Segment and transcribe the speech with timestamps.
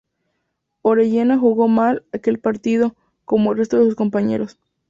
[0.81, 4.57] Orellana jugó mal aquel partido, como el resto de sus compañeros.